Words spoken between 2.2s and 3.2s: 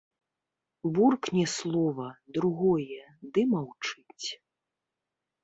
другое